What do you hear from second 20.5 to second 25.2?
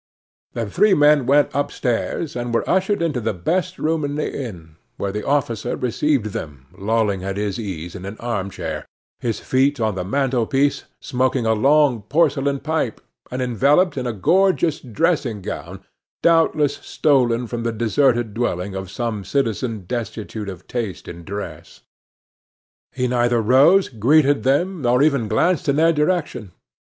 taste in dress. He neither rose, greeted them, nor